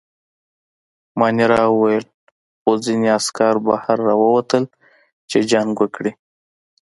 [1.19, 2.05] مانیرا وویل:
[2.61, 4.63] خو ځینې عسکر بهر راووتل،
[5.29, 6.11] چې جنګ وکړي.